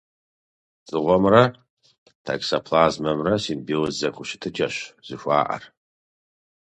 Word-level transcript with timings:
Дзыгъуэмрэ 0.85 1.43
токсоплазмэмрэ 2.25 3.33
симбиоз 3.43 3.93
зэхущытыкӏэщ 3.99 4.75
зэхуаӏэр. 5.07 5.63